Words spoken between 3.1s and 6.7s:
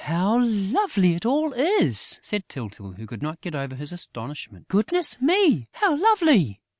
not get over his astonishment. "Goodness me, how lovely!...